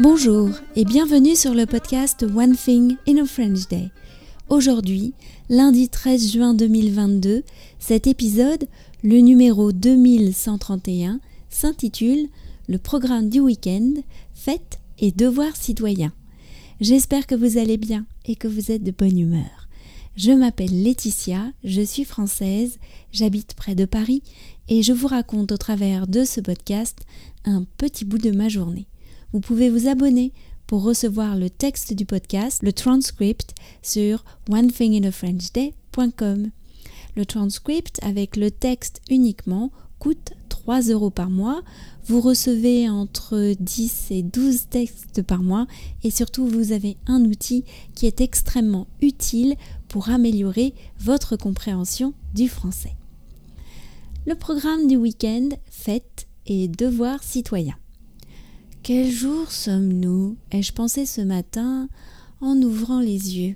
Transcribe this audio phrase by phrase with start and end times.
[0.00, 3.90] Bonjour et bienvenue sur le podcast One Thing in a French Day.
[4.48, 5.12] Aujourd'hui,
[5.48, 7.42] lundi 13 juin 2022,
[7.80, 8.68] cet épisode,
[9.02, 11.18] le numéro 2131,
[11.50, 12.28] s'intitule
[12.68, 13.94] Le programme du week-end,
[14.34, 16.12] fêtes et devoirs citoyens.
[16.80, 19.68] J'espère que vous allez bien et que vous êtes de bonne humeur.
[20.14, 22.78] Je m'appelle Laetitia, je suis française,
[23.10, 24.22] j'habite près de Paris
[24.68, 27.00] et je vous raconte au travers de ce podcast
[27.44, 28.86] un petit bout de ma journée.
[29.32, 30.32] Vous pouvez vous abonner
[30.66, 36.50] pour recevoir le texte du podcast, le transcript sur onethinginafrenchday.com.
[37.14, 41.60] Le transcript avec le texte uniquement coûte 3 euros par mois.
[42.06, 45.66] Vous recevez entre 10 et 12 textes par mois
[46.04, 49.56] et surtout vous avez un outil qui est extrêmement utile
[49.88, 52.94] pour améliorer votre compréhension du français.
[54.26, 57.76] Le programme du week-end, fêtes et devoirs citoyens.
[58.88, 60.38] Quel jour sommes-nous?
[60.50, 61.90] ai-je pensé ce matin
[62.40, 63.54] en ouvrant les yeux.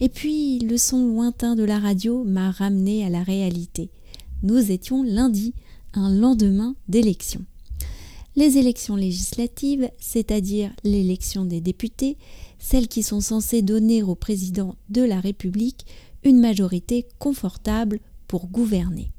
[0.00, 3.90] Et puis le son lointain de la radio m'a ramené à la réalité.
[4.42, 5.52] Nous étions lundi,
[5.92, 7.42] un lendemain d'élection.
[8.36, 12.16] Les élections législatives, c'est-à-dire l'élection des députés,
[12.58, 15.84] celles qui sont censées donner au président de la République
[16.22, 19.10] une majorité confortable pour gouverner.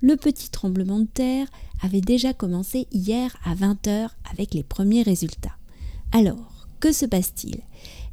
[0.00, 1.48] Le petit tremblement de terre
[1.82, 5.56] avait déjà commencé hier à 20h avec les premiers résultats.
[6.12, 7.62] Alors, que se passe-t-il?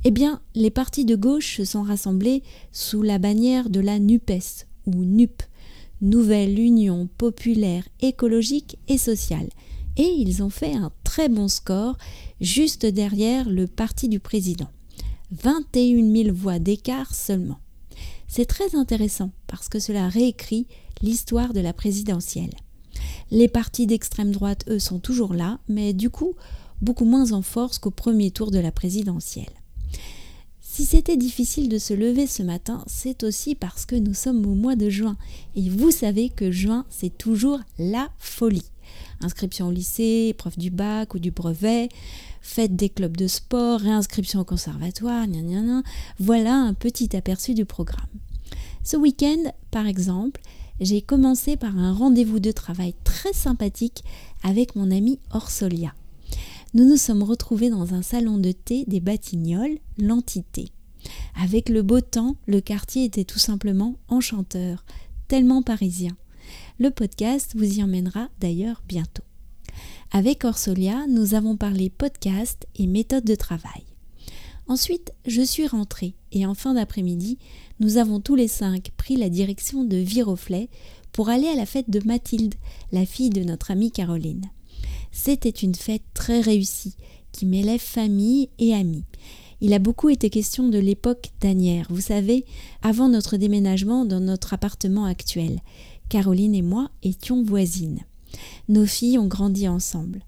[0.03, 4.65] Eh bien, les partis de gauche se sont rassemblés sous la bannière de la NUPES
[4.87, 5.43] ou NUP,
[6.01, 9.49] Nouvelle Union populaire écologique et sociale,
[9.97, 11.97] et ils ont fait un très bon score
[12.41, 14.69] juste derrière le parti du président.
[15.31, 17.59] 21 000 voix d'écart seulement.
[18.35, 20.67] C'est très intéressant parce que cela réécrit
[21.01, 22.53] l'histoire de la présidentielle.
[23.31, 26.33] Les partis d'extrême droite, eux, sont toujours là, mais du coup,
[26.81, 29.53] beaucoup moins en force qu'au premier tour de la présidentielle.
[30.59, 34.53] Si c'était difficile de se lever ce matin, c'est aussi parce que nous sommes au
[34.53, 35.15] mois de juin.
[35.55, 38.69] Et vous savez que juin, c'est toujours la folie.
[39.21, 41.87] Inscription au lycée, épreuve du bac ou du brevet,
[42.41, 45.83] fête des clubs de sport, réinscription au conservatoire, gna
[46.19, 48.09] Voilà un petit aperçu du programme.
[48.85, 50.41] Ce week-end, par exemple,
[50.79, 54.03] j'ai commencé par un rendez-vous de travail très sympathique
[54.43, 55.95] avec mon amie Orsolia.
[56.75, 60.67] Nous nous sommes retrouvés dans un salon de thé des Batignolles, l'entité.
[61.35, 64.85] Avec le beau temps, le quartier était tout simplement enchanteur,
[65.27, 66.15] tellement parisien.
[66.77, 69.23] Le podcast vous y emmènera d'ailleurs bientôt.
[70.11, 73.94] Avec Orsolia, nous avons parlé podcast et méthode de travail.
[74.67, 77.37] Ensuite, je suis rentrée et en fin d'après-midi,
[77.79, 80.69] nous avons tous les cinq pris la direction de Viroflay
[81.11, 82.55] pour aller à la fête de Mathilde,
[82.91, 84.45] la fille de notre amie Caroline.
[85.11, 86.95] C'était une fête très réussie
[87.31, 89.03] qui mêlait famille et amis.
[89.61, 92.43] Il a beaucoup été question de l'époque d'Anière, vous savez,
[92.81, 95.61] avant notre déménagement dans notre appartement actuel.
[96.09, 98.01] Caroline et moi étions voisines.
[98.67, 100.21] Nos filles ont grandi ensemble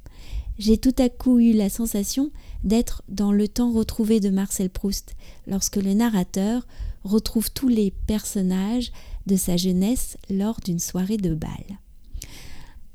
[0.57, 2.31] j'ai tout à coup eu la sensation
[2.63, 6.65] d'être dans le temps retrouvé de Marcel Proust, lorsque le narrateur
[7.03, 8.91] retrouve tous les personnages
[9.27, 11.79] de sa jeunesse lors d'une soirée de bal.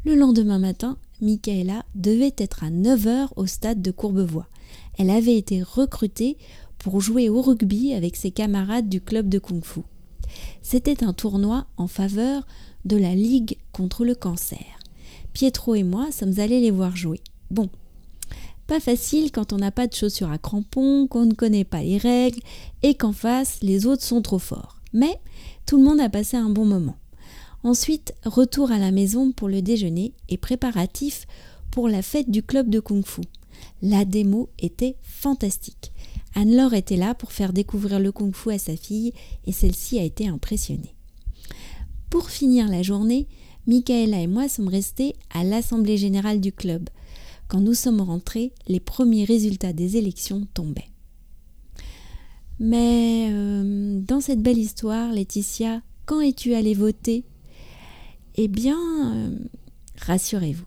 [0.05, 4.49] Le lendemain matin, Michaela devait être à 9h au stade de Courbevoie.
[4.99, 6.37] Elle avait été recrutée
[6.79, 9.81] pour jouer au rugby avec ses camarades du club de kung-fu.
[10.63, 12.47] C'était un tournoi en faveur
[12.85, 14.81] de la Ligue contre le cancer.
[15.33, 17.21] Pietro et moi sommes allés les voir jouer.
[17.53, 17.69] Bon,
[18.67, 21.99] pas facile quand on n'a pas de chaussures à crampons, qu'on ne connaît pas les
[21.99, 22.41] règles
[22.83, 24.81] et qu'en face les autres sont trop forts.
[24.95, 25.21] Mais
[25.67, 26.97] tout le monde a passé un bon moment.
[27.63, 31.27] Ensuite, retour à la maison pour le déjeuner et préparatif
[31.71, 33.21] pour la fête du club de kung fu.
[33.83, 35.93] La démo était fantastique.
[36.35, 39.13] Anne-Laure était là pour faire découvrir le kung fu à sa fille
[39.47, 40.95] et celle-ci a été impressionnée.
[42.09, 43.29] Pour finir la journée,
[43.67, 46.89] Michaela et moi sommes restés à l'assemblée générale du club
[47.53, 50.89] quand nous sommes rentrés, les premiers résultats des élections tombaient.
[52.59, 57.25] Mais euh, dans cette belle histoire, Laetitia, quand es-tu allée voter?
[58.37, 58.79] Eh bien,
[59.15, 59.37] euh,
[60.01, 60.65] rassurez-vous,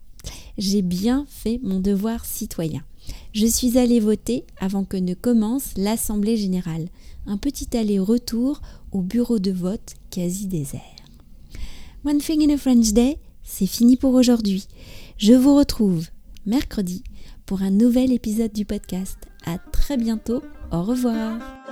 [0.59, 2.83] j'ai bien fait mon devoir citoyen.
[3.33, 6.89] Je suis allée voter avant que ne commence l'Assemblée générale.
[7.25, 8.61] Un petit aller-retour
[8.91, 10.81] au bureau de vote quasi désert.
[12.05, 14.67] One thing in a French day, c'est fini pour aujourd'hui.
[15.17, 16.09] Je vous retrouve
[16.45, 17.03] mercredi
[17.45, 19.17] pour un nouvel épisode du podcast.
[19.45, 20.43] À très bientôt.
[20.71, 21.64] Au revoir.